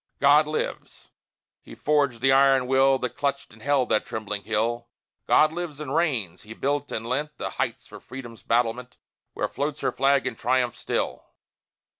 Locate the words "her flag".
9.81-10.25